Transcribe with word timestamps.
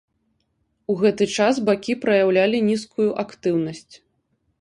У 0.93 0.95
гэты 1.01 1.27
час 1.37 1.59
бакі 1.67 1.95
праяўлялі 2.05 2.61
нізкую 2.71 3.07
актыўнасць. 3.25 3.93